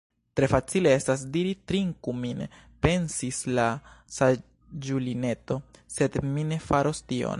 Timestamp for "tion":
7.13-7.27